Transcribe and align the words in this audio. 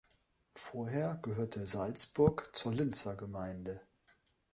Vorher 0.55 1.19
gehörte 1.21 1.67
Salzburg 1.67 2.49
zur 2.53 2.73
Linzer 2.73 3.15
Gemeinde. 3.15 3.81